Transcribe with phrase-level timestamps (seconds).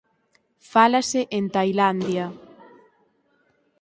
[0.71, 2.25] Fálase en Tailandia.